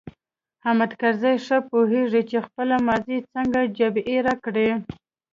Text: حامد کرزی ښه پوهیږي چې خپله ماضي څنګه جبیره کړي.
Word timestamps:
حامد 0.63 0.91
کرزی 0.99 1.33
ښه 1.45 1.57
پوهیږي 1.69 2.21
چې 2.29 2.37
خپله 2.45 2.75
ماضي 2.87 3.17
څنګه 3.33 3.59
جبیره 3.77 4.33
کړي. 4.43 4.69